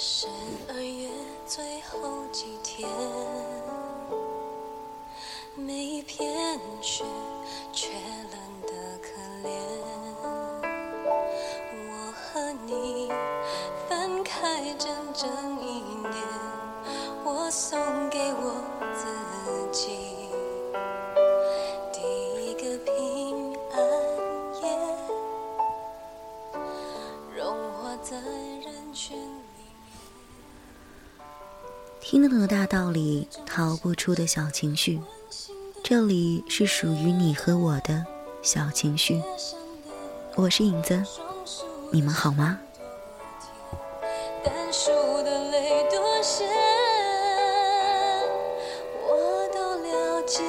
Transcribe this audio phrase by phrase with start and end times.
[0.00, 0.28] 十
[0.68, 1.08] 二月
[1.44, 2.88] 最后几天，
[5.56, 7.02] 每一片雪
[32.10, 34.98] 听得懂的大道理，逃不出的小情绪。
[35.84, 38.02] 这里是属于你和我的
[38.40, 39.20] 小情绪。
[40.34, 41.04] 我是影子，
[41.90, 42.58] 你们好吗？
[44.42, 44.90] 单数
[45.22, 46.48] 的泪多咸，
[49.04, 50.42] 我都了解。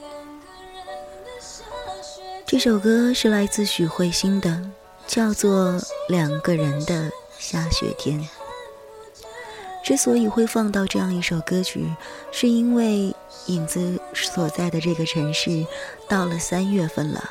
[0.00, 0.84] 两个人
[1.24, 1.62] 的下
[2.02, 4.60] 雪这首歌是来自许慧欣的，
[5.06, 5.70] 叫做
[6.08, 8.20] 《两个人的下雪天》。
[9.84, 11.94] 之所以会放到这样一首歌曲，
[12.32, 13.14] 是因为
[13.46, 15.64] 影子所在的这个城市，
[16.08, 17.30] 到了三月份了，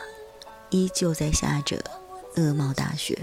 [0.69, 1.83] 依旧在下着
[2.37, 3.19] 鹅毛大雪。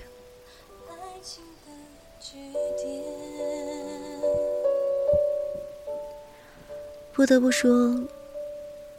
[7.14, 7.98] 不得不说，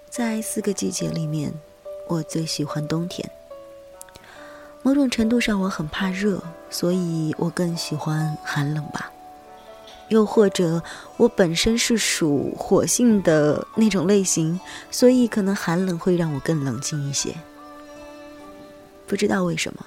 [0.09, 1.53] 在四个季节里面，
[2.07, 3.29] 我最喜欢冬天。
[4.81, 6.41] 某种程度上，我很怕热，
[6.73, 9.11] 所以我更喜欢寒冷吧。
[10.09, 10.83] 又或者，
[11.17, 17.33] 我本身是属火性的那种类型，所以可能寒冷会让我更冷静一些。
[19.07, 19.85] 不知道为什么，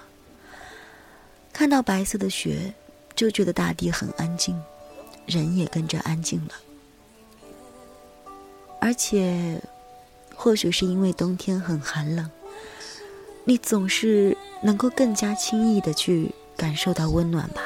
[1.53, 2.73] 看到白色的雪，
[3.15, 4.57] 就觉得大地很安静，
[5.27, 6.55] 人也跟着安静了。
[8.81, 9.61] 而且，
[10.37, 12.31] 或许是因为冬天很寒冷，
[13.45, 17.63] 你总是能够更加轻易的去感受到温暖吧。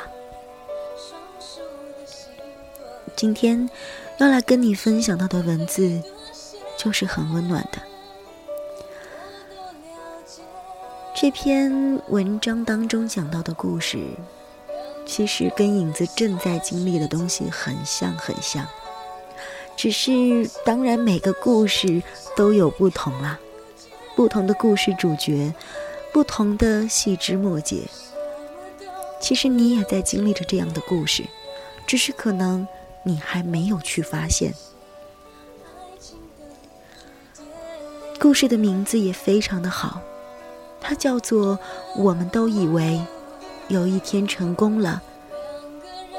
[3.17, 3.69] 今天
[4.19, 6.03] 要来跟你分享到的文字，
[6.77, 7.79] 就是很温暖的。
[11.15, 13.99] 这篇文章当中讲到的故事，
[15.05, 18.67] 其实跟影子正在经历的东西很像很像。
[19.77, 22.03] 只是，当然每个故事
[22.37, 23.39] 都有不同啦，
[24.17, 25.53] 不同的故事主角，
[26.13, 27.83] 不同的细枝末节。
[29.21, 31.25] 其实你也在经历着这样的故事，
[31.87, 32.67] 只是可能
[33.05, 34.55] 你还没有去发现。
[38.19, 40.01] 故事的名字也非常的好，
[40.81, 41.59] 它叫做
[41.97, 43.01] “我们都以为
[43.69, 45.01] 有一天成功了，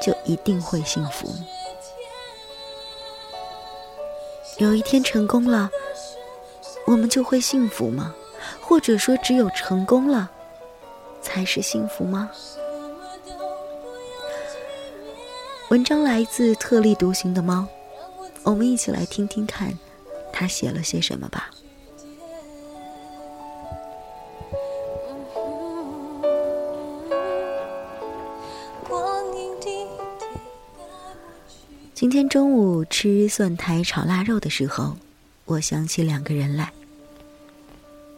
[0.00, 1.32] 就一定会幸福”。
[4.58, 5.70] 有一天成功了，
[6.86, 8.14] 我们就会幸福吗？
[8.60, 10.30] 或者说，只有成功了，
[11.20, 12.30] 才是幸福吗？
[15.72, 17.66] 文章来自特立独行的猫，
[18.42, 19.72] 我们一起来听听看，
[20.30, 21.48] 他写了些什么吧。
[31.94, 34.94] 今天中午吃蒜苔炒腊肉的时候，
[35.46, 36.70] 我想起两个人来。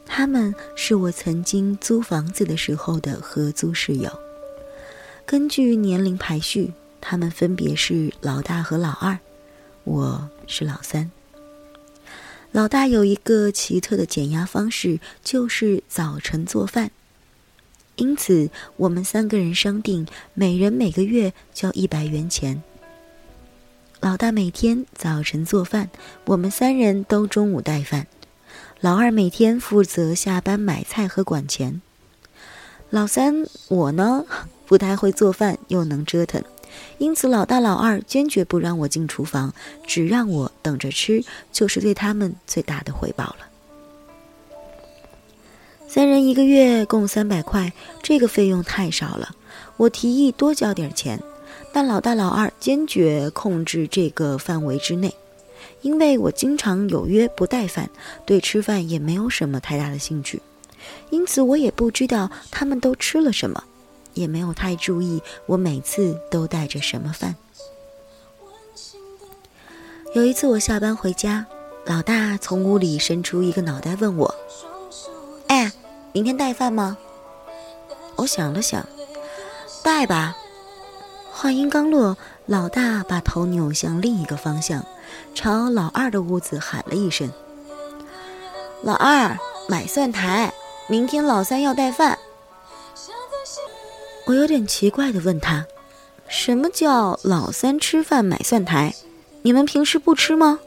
[0.04, 4.10] 他们是我曾经租房子的时候的合租室友。
[5.25, 6.72] 根据年龄排序，
[7.06, 9.19] 他们分别是老大和老二，
[9.84, 11.10] 我是老三。
[12.50, 16.91] 老大有一个奇特的减压方式，就是早晨做饭。
[17.97, 22.62] 因此，我们三个人商定，每人每个月交一百元钱。
[24.00, 25.91] 老大每天早晨做饭，
[26.25, 28.06] 我们三人都中午带饭。
[28.81, 31.82] 老二每天负责下班买菜和管钱。
[32.88, 34.25] 老三我呢，
[34.64, 36.43] 不太会做饭，又能折腾，
[36.99, 39.53] 因此老大老二坚决不让我进厨房，
[39.87, 43.37] 只让我等着吃，就是对他们最大的回报了。
[45.88, 47.73] 三人一个月共三百块，
[48.03, 49.35] 这个费用太少了。
[49.76, 51.21] 我提议多交点钱，
[51.73, 55.15] 但老大老二坚决控制这个范围之内。
[55.82, 57.91] 因为我经常有约不带饭，
[58.25, 60.41] 对吃饭也没有什么太大的兴趣，
[61.11, 63.62] 因此我也不知道他们都吃了什么，
[64.14, 67.37] 也没有太注意我每次都带着什么饭。
[70.14, 71.44] 有一次我下班回家，
[71.87, 74.34] 老大从屋里伸出一个脑袋问我
[75.49, 75.72] ：“哎，
[76.12, 76.96] 明天带饭吗？”
[78.16, 78.87] 我想了想，
[79.82, 80.37] 带吧。
[81.32, 82.16] 话音刚落，
[82.46, 84.87] 老大把头扭向另一个方向，
[85.34, 87.28] 朝老二的屋子喊了一声
[88.82, 89.37] ：“老二，
[89.69, 90.55] 买蒜苔，
[90.87, 92.16] 明天老三要带饭。”
[94.26, 95.67] 我有点奇怪的问他
[96.29, 98.94] ：“什么叫老三吃饭买蒜苔？
[99.43, 100.59] 你们平时不吃吗？”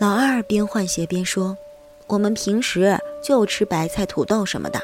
[0.00, 1.56] 老二边换鞋边说
[2.08, 4.80] ：“我们平时就吃白菜、土豆什么的。”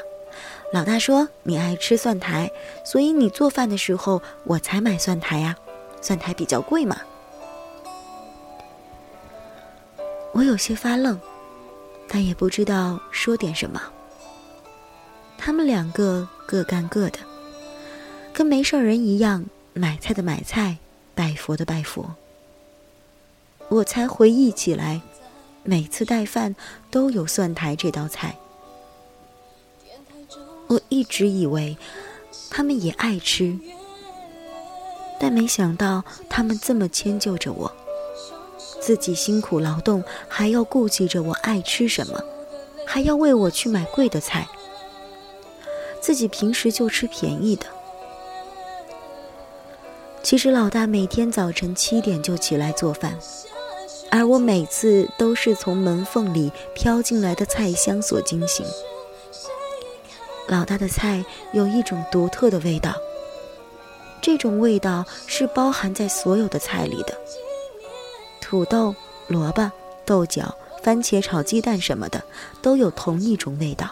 [0.71, 2.51] 老大说：“你爱吃蒜苔，
[2.83, 5.55] 所以你做饭的时候我才买蒜苔呀，
[6.01, 6.97] 蒜苔比较贵嘛。”
[10.33, 11.19] 我有些发愣，
[12.07, 13.81] 但也不知道说点什么。
[15.37, 17.19] 他们两个各干各的，
[18.33, 20.77] 跟没事人一样，买菜的买菜，
[21.13, 22.15] 拜佛的拜佛。
[23.69, 25.01] 我才回忆起来，
[25.63, 26.55] 每次带饭
[26.91, 28.37] 都有蒜苔这道菜。
[30.67, 31.77] 我一直以为
[32.49, 33.57] 他们也爱吃，
[35.19, 37.71] 但没想到他们这么迁就着我。
[38.81, 42.19] 自己辛苦劳动，还要顾及着我爱吃什么，
[42.85, 44.47] 还要为我去买贵的菜。
[46.05, 47.65] 自己平时就吃便宜的。
[50.21, 53.17] 其实老大每天早晨七点就起来做饭，
[54.11, 58.63] 而我每次都是从门缝里飘进来的菜香所惊醒。
[60.47, 62.93] 老大的菜有一种独特的味道，
[64.21, 67.17] 这种味道是包含在所有的菜里的。
[68.39, 68.93] 土豆、
[69.25, 69.71] 萝卜、
[70.05, 72.21] 豆角、番茄炒鸡蛋什么的，
[72.61, 73.89] 都有同一种味道，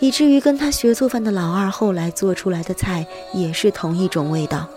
[0.00, 4.68] 以至于跟他学做饭的老二后来做出来的菜也是同一种味道。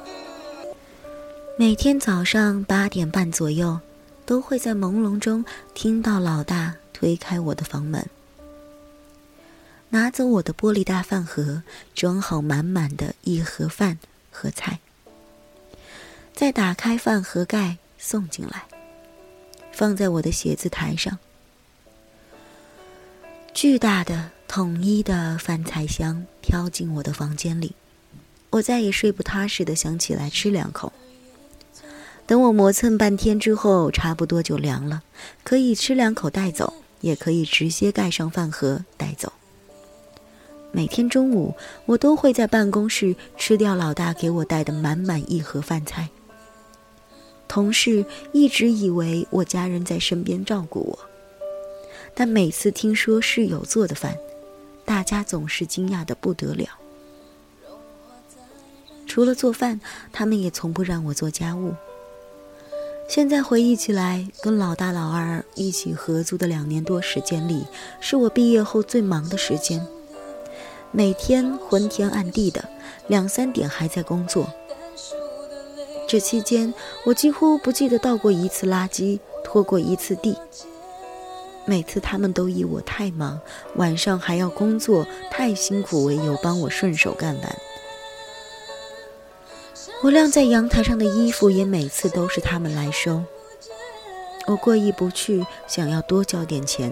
[1.57, 3.79] 每天早上八点半左右，
[4.25, 5.45] 都会在朦胧中
[5.75, 8.07] 听到老大推开我的房门，
[9.89, 11.61] 拿走我的玻璃大饭盒，
[11.93, 13.99] 装好满满的一盒饭
[14.31, 14.79] 和菜。
[16.33, 18.63] 再打开饭盒盖送进来，
[19.71, 21.19] 放在我的写字台上。
[23.53, 27.71] 巨大的统一的饭菜香飘进我的房间里，
[28.49, 30.91] 我再也睡不踏实的想起来吃两口。
[32.27, 35.03] 等我磨蹭半天之后，差不多就凉了，
[35.45, 39.31] 可以吃两口带走，也可以直接盖上饭盒带走。
[40.73, 41.55] 每天中午，
[41.85, 46.09] 我都会在办公室吃掉老大给我带的满满一盒饭菜。
[47.47, 50.99] 同事一直以为我家人在身边照顾我，
[52.13, 54.17] 但每次听说室友做的饭，
[54.85, 56.67] 大家总是惊讶的不得了。
[59.07, 59.81] 除了做饭，
[60.13, 61.73] 他们也从不让我做家务。
[63.09, 67.65] 现在回忆起来，跟老大老二一起合租的两年多时间里，
[67.99, 69.85] 是我毕业后最忙的时间，
[70.91, 72.69] 每天昏天暗地的，
[73.07, 74.49] 两三点还在工作。
[76.07, 76.73] 这期间，
[77.05, 80.37] 我几乎不记得倒过一次垃圾，拖过一次地。
[81.65, 83.39] 每次他们都以我太忙，
[83.75, 87.57] 晚上还要工作，太辛苦为由，帮我顺手干完。
[90.03, 93.23] 我晾在阳台上的衣服，也每次都是他们来收。
[94.47, 96.91] 我过意不去，想要多交点钱，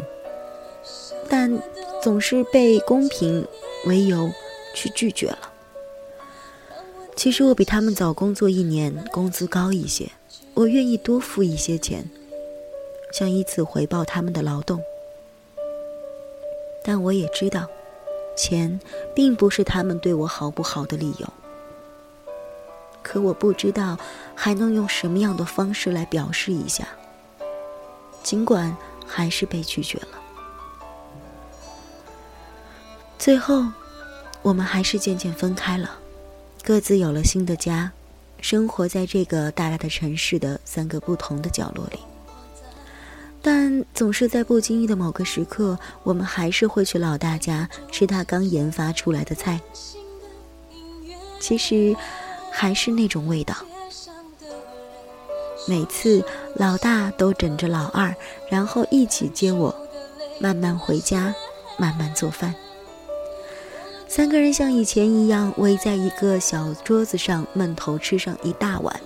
[1.27, 1.59] 但
[2.03, 3.45] 总是被公平
[3.85, 4.31] 为由
[4.75, 5.51] 去拒绝了。
[7.15, 10.11] 其实我比他们早工作一年，工资高一些，
[10.53, 12.07] 我愿意多付一些钱，
[13.11, 14.81] 想以此回报他们的劳动。
[16.83, 17.67] 但我也知道，
[18.37, 18.79] 钱
[19.13, 21.27] 并不是他们对我好不好的理由。
[23.01, 23.97] 可我不知道
[24.35, 26.87] 还能用什么样的方式来表示一下，
[28.23, 28.75] 尽管
[29.05, 30.19] 还是被拒绝了。
[33.17, 33.65] 最后，
[34.41, 35.97] 我们还是渐渐分开了。
[36.63, 37.91] 各自有了新的家，
[38.41, 41.99] 生活在这个大大的城市的三个不同的角落里。
[43.41, 49.59] 但总是在不经意的某个时刻，我们还是会去老大家吃他刚研发出来的菜。
[51.39, 51.95] 其实，
[52.51, 53.55] 还是那种味道。
[55.67, 56.23] 每次
[56.55, 58.13] 老大都枕着老二，
[58.49, 59.73] 然后一起接我，
[60.39, 61.33] 慢慢回家，
[61.77, 62.53] 慢慢做饭。
[64.07, 68.99] 三个人像以前一样围在一个小桌子上，闷头吃上一大碗。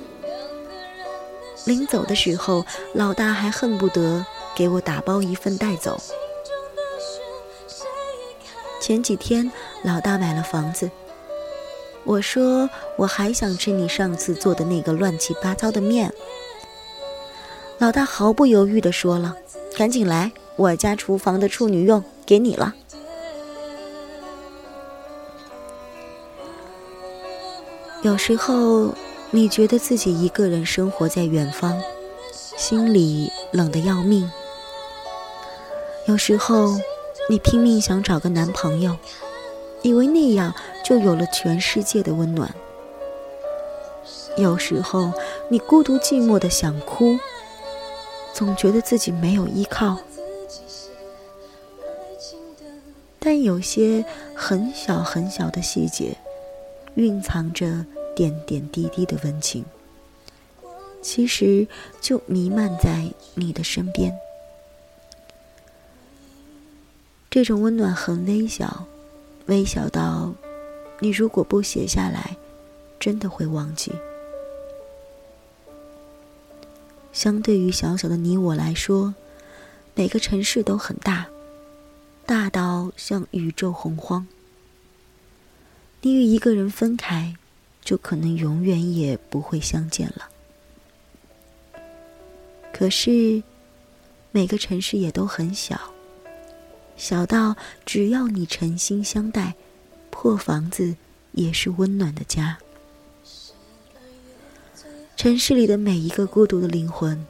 [1.65, 5.99] 临走的时候，老大还恨不得给我打包一份带走。
[8.81, 9.51] 前几天，
[9.83, 10.91] 老大买了房子，
[12.03, 16.13] 我说我还想吃你上次做的那个乱七八糟的面。
[17.77, 19.37] 老大毫不犹豫地说了
[19.77, 22.75] ：“赶紧来，我家厨房的处女用给你了。”
[28.03, 28.93] 有时候，
[29.35, 31.81] 你觉得自己一个人生活在远方，
[32.55, 34.31] 心里冷得要命。
[36.05, 36.79] 有时候，
[37.27, 38.95] 你拼命想找个男朋友，
[39.81, 40.53] 以为那样
[40.85, 42.53] 就有了全世界的温暖。
[44.37, 45.11] 有时候
[45.49, 47.17] 你孤独寂寞的想哭，
[48.35, 49.97] 总觉得自己没有依靠。
[53.17, 56.17] 但有些很小很小的细节，
[56.93, 57.83] 蕴藏着
[58.15, 59.63] 点点滴滴的温情，
[61.01, 61.67] 其实
[62.01, 64.13] 就弥漫在你的身边。
[67.29, 68.85] 这种温暖很微小，
[69.47, 70.33] 微小到
[70.99, 72.37] 你如果不写下来，
[72.99, 73.91] 真的会忘记。
[77.11, 79.13] 相对于小小的你我来说，
[79.95, 81.27] 每个城市都很大。
[82.25, 84.25] 大到像宇宙洪荒，
[86.01, 87.35] 你与一个人分开，
[87.83, 90.29] 就可能永远也不会相见了。
[92.71, 93.43] 可是，
[94.31, 95.79] 每个城市也都很小，
[96.95, 99.53] 小到只要你诚心相待，
[100.09, 100.95] 破房子
[101.33, 102.57] 也是温暖的家。
[105.15, 107.25] 城市里的每一个孤独的灵魂，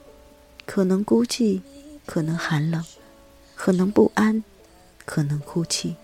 [0.65, 1.61] 可能孤寂，
[2.05, 2.83] 可能寒冷，
[3.55, 4.43] 可能不安。
[5.05, 5.97] 可能哭泣，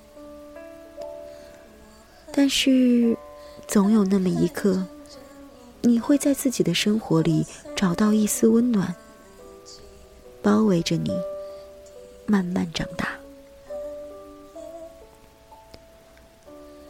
[2.33, 3.17] 但是
[3.69, 4.83] 总有那么一刻，
[5.81, 7.45] 你会在自己的生活里
[7.75, 8.95] 找到一丝温暖，
[10.41, 11.11] 包围着你，
[12.25, 13.09] 慢慢长大。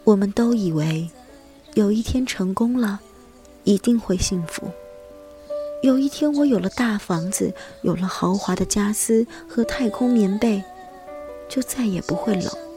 [0.05, 1.09] 我们都以为
[1.74, 3.01] 有一天成功了，
[3.65, 4.63] 一定会幸福；
[5.83, 10.63] 有一天我有了大房子，有了豪华的家私和太空棉被。
[11.50, 12.68] 就再也不会冷。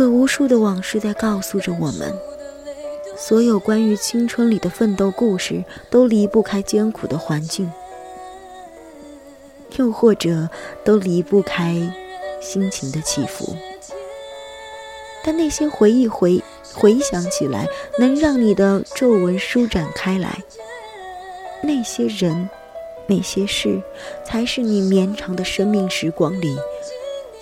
[0.00, 2.10] 可无数的往事在告诉着我们，
[3.18, 7.70] 所有关于青春里的奋斗故事都离不开艰苦的环境，
[9.76, 10.48] 又或者
[10.82, 11.74] 都离不开
[12.40, 13.54] 心情的起伏。
[15.22, 16.42] 但那些回忆回
[16.72, 20.42] 回想起来，能让你的皱纹舒展开来。
[21.62, 22.48] 那些人。
[23.06, 23.82] 那些事，
[24.24, 26.56] 才是你绵长的生命时光里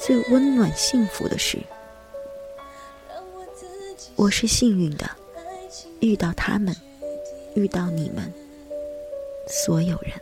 [0.01, 1.59] 最温暖幸福的事。
[4.19, 5.09] 我是幸运的，
[6.01, 6.75] 遇到他们，
[7.55, 8.33] 遇到你们，
[9.47, 10.13] 所有人。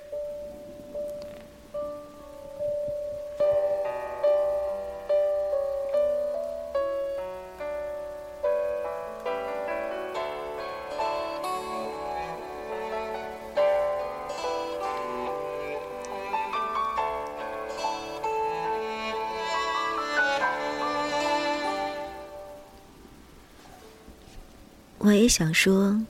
[25.26, 26.00] 也想说，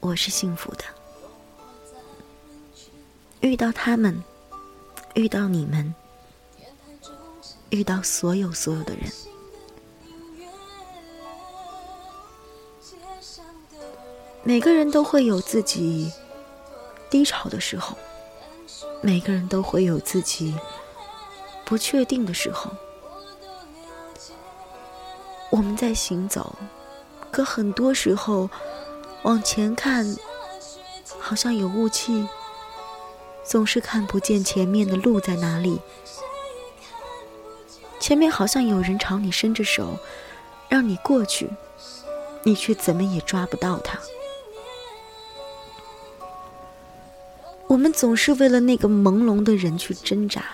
[0.00, 0.84] 我是幸福的。
[3.40, 4.24] 遇到他们，
[5.12, 5.94] 遇到你们，
[7.68, 9.12] 遇到所有所有的人。
[14.42, 16.10] 每个人都会有自己
[17.10, 17.94] 低潮的时候，
[19.02, 20.56] 每个人都会有自己
[21.66, 22.70] 不确定的时候。
[25.50, 26.56] 我们在行走。
[27.30, 28.50] 可很多时候，
[29.22, 30.16] 往前看，
[31.18, 32.26] 好像有雾气，
[33.44, 35.80] 总是看不见前面的路在哪里。
[38.00, 39.98] 前面好像有人朝你伸着手，
[40.68, 41.50] 让你过去，
[42.42, 43.98] 你却怎么也抓不到他。
[47.68, 50.44] 我们总是为了那个朦胧的人去挣扎，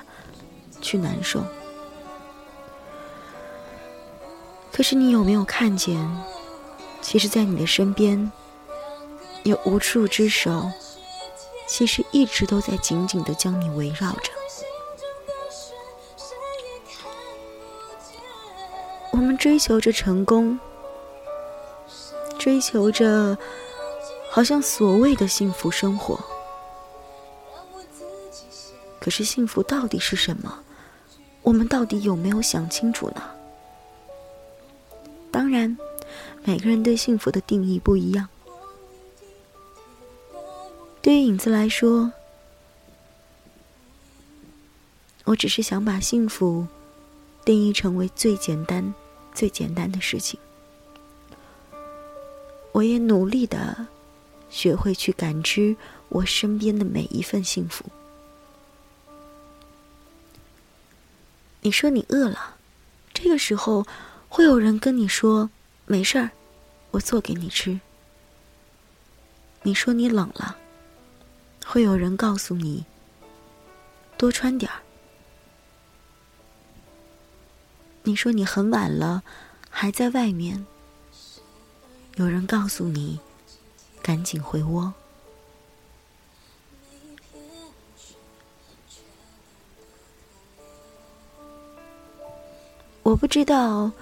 [0.83, 1.42] 去难受。
[4.71, 5.97] 可是你有没有看见？
[7.03, 8.31] 其实，在你的身边，
[9.45, 10.71] 有无数只手，
[11.69, 14.33] 其实一直都在紧紧的将你围绕着。
[19.12, 20.59] 我们追求着成功，
[22.38, 23.38] 追求着
[24.31, 26.19] 好像所谓的幸福生活。
[29.00, 30.59] 可是，幸福到底是什么？
[31.43, 33.23] 我们到底有没有想清楚呢？
[35.31, 35.79] 当然。
[36.49, 38.29] 每个人对幸福的定义不一样。
[41.03, 42.12] 对于影子来说，
[45.25, 46.65] 我只是想把幸福
[47.45, 48.95] 定义成为最简单、
[49.35, 50.38] 最简单的事情。
[52.71, 53.85] 我也努力的
[54.49, 55.75] 学会去感知
[56.09, 57.85] 我身边的每一份幸福。
[61.62, 62.55] 你说你饿了，
[63.12, 63.85] 这个时候
[64.29, 65.50] 会有人跟你说。
[65.88, 66.31] 没事儿，
[66.90, 67.78] 我做给你吃。
[69.62, 70.57] 你说你冷了，
[71.64, 72.85] 会有人告诉你
[74.19, 74.83] 多穿点儿。
[78.02, 79.23] 你说你很晚了，
[79.71, 80.66] 还在外面。
[82.16, 83.21] 有人告诉你，
[84.02, 84.93] 赶紧回窝。
[93.02, 93.93] 我不知道，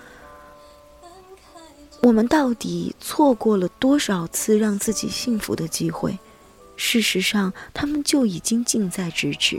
[2.04, 6.18] 我们到底错过了多少次让自己幸福的机会。
[6.76, 9.58] 事实上，他们就已经近在咫尺。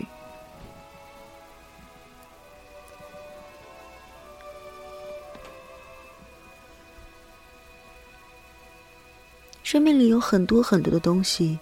[9.63, 11.57] 生命里有很多很多的东西，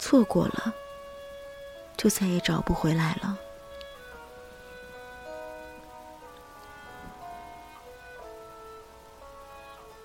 [0.00, 0.74] 错过了，
[1.96, 3.38] 就再也找不回来了。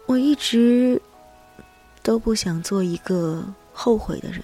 [0.10, 1.00] 我一直
[2.02, 4.44] 都不想做一个后悔的人。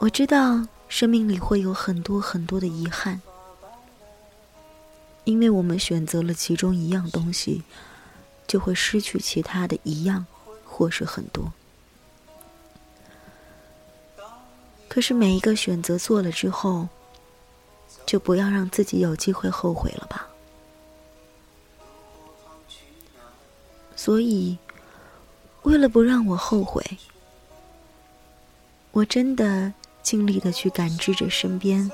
[0.00, 3.22] 我知道生命里会有很多很多的遗憾，
[5.22, 7.62] 因为我们选择了其中一样东西，
[8.48, 10.26] 就会失去其他的一样。
[10.64, 11.52] 或是很多，
[14.88, 16.88] 可是每一个选择做了之后，
[18.06, 20.31] 就不要让自己有机会后悔了吧。
[24.04, 24.58] 所以，
[25.62, 26.84] 为了不让我后悔，
[28.90, 31.88] 我真的尽力的去感知着身边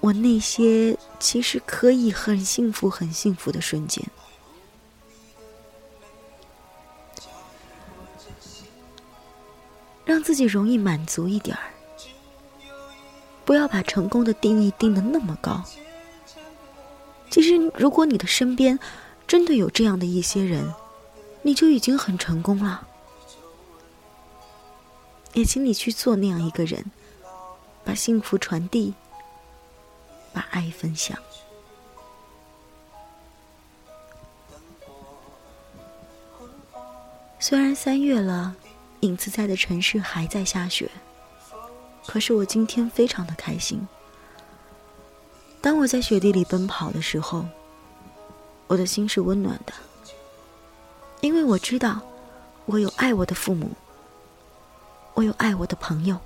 [0.00, 4.04] 我那些其实可以很幸福、很幸福的瞬间。
[10.04, 11.70] 让自己容易满足一点儿，
[13.44, 15.62] 不要把成功的定义定的那么高。
[17.30, 18.76] 其实，如果你的身边
[19.26, 20.74] 真的有这样的一些人，
[21.42, 22.86] 你就已经很成功了。
[25.34, 26.84] 也请你去做那样一个人，
[27.84, 28.94] 把幸福传递，
[30.32, 31.16] 把爱分享。
[37.38, 38.56] 虽然三月了。
[39.02, 40.88] 影子在的城市还在下雪，
[42.06, 43.84] 可是我今天非常的开心。
[45.60, 47.44] 当我在雪地里奔跑的时候，
[48.72, 49.72] 我的心是温暖的，
[51.20, 52.00] 因为我知道
[52.64, 53.70] 我有爱我的父母，
[55.12, 56.18] 我有爱我的朋友，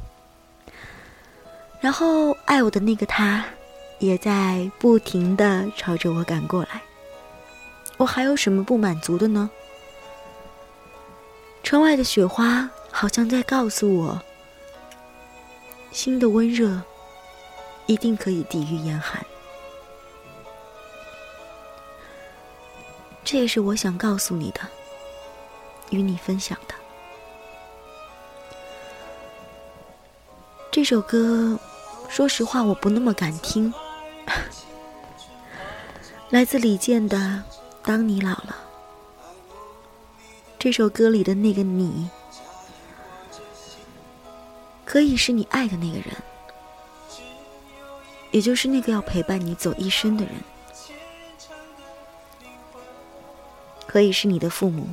[1.81, 3.45] 然后爱我的那个他，
[3.99, 6.81] 也在不停的朝着我赶过来。
[7.97, 9.51] 我还有什么不满足的呢？
[11.65, 14.23] 窗外的雪花好像在告诉我：
[15.91, 16.81] 心的温热
[17.87, 19.27] 一定可以抵御严寒。
[23.27, 24.61] 这也是我想告诉你的，
[25.91, 26.75] 与你分享的。
[30.71, 31.59] 这首歌，
[32.09, 33.75] 说实话我不那么敢听，
[36.31, 37.17] 来自李健的
[37.83, 38.57] 《当你老了》。
[40.57, 42.09] 这首歌里的那个你，
[44.85, 46.15] 可以是你爱的那个人，
[48.31, 50.35] 也就是那个要陪伴你走一生的人，
[53.97, 54.87] 可以是你的父母，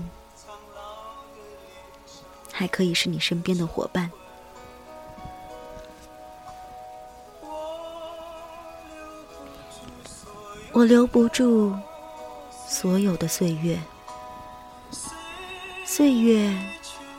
[2.53, 4.09] 还可以是你身边的伙伴。
[10.71, 11.75] 我留不住
[12.65, 13.77] 所有的岁月。
[15.83, 16.57] 岁月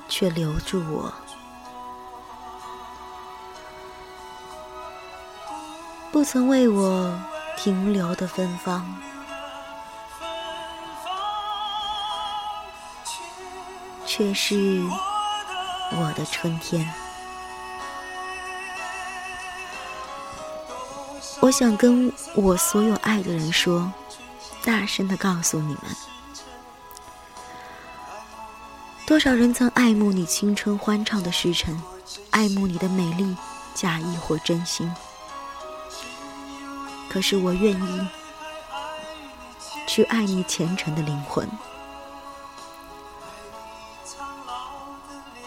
[0.08, 1.12] 却留住我，
[6.10, 7.22] 不曾为我
[7.58, 8.82] 停留的芬芳，
[14.16, 14.80] 却是
[15.90, 16.88] 我的春天。
[21.40, 23.92] 我想跟我所有爱的人说，
[24.62, 25.96] 大声的告诉你们。
[29.04, 31.82] 多少人曾爱慕你青春欢畅的时辰，
[32.30, 33.36] 爱慕你的美丽，
[33.74, 34.88] 假意或真心。
[37.08, 38.08] 可是我愿意
[39.88, 41.48] 去爱你虔诚的灵魂。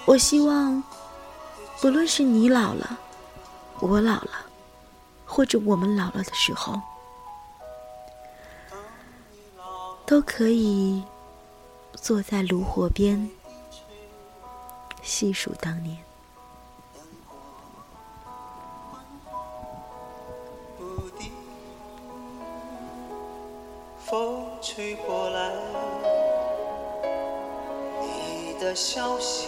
[0.08, 0.82] 我希望，
[1.82, 2.98] 不论是你老了，
[3.82, 4.32] 我老了，
[5.26, 6.80] 或者我们老了的时候，
[10.06, 11.04] 都可以
[11.94, 13.30] 坐在炉火边。
[15.04, 15.98] 细数当年，
[24.06, 25.52] 风吹过来，
[28.02, 29.48] 你的消息，